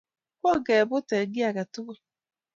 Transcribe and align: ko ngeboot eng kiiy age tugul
ko 0.41 0.49
ngeboot 0.59 1.07
eng 1.19 1.31
kiiy 1.33 1.47
age 1.49 1.63
tugul 1.73 1.97